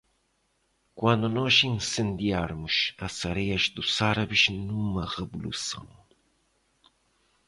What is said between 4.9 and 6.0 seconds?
revolução